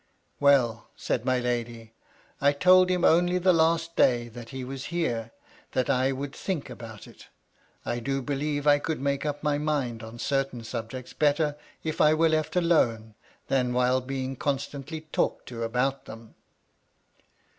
[0.39, 1.93] "Well," said my lady,
[2.41, 5.29] "I told him only the last day that be was here,
[5.73, 7.27] that I would think about it.
[7.85, 12.15] I do believe I could make up my mind on certain subjects better if I
[12.15, 13.13] were left alone,
[13.47, 16.33] than while being constantly talked to about them."